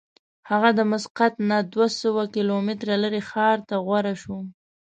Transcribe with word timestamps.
هغه 0.49 0.69
د 0.77 0.79
مسقط 0.91 1.33
نه 1.49 1.57
دوه 1.73 1.87
سوه 2.01 2.23
کیلومتره 2.35 2.95
لرې 3.03 3.21
ښار 3.29 3.57
ته 3.69 3.75
غوره 3.85 4.13
شوه. 4.21 4.39